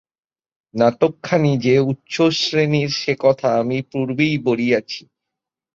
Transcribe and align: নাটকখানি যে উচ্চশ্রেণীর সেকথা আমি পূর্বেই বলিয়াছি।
নাটকখানি 0.73 1.51
যে 1.57 1.75
উচ্চশ্রেণীর 1.83 2.89
সেকথা 3.01 3.49
আমি 3.59 3.77
পূর্বেই 3.91 4.35
বলিয়াছি। 4.45 5.01